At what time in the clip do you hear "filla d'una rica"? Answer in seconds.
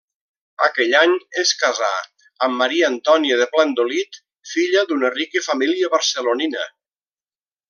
4.55-5.45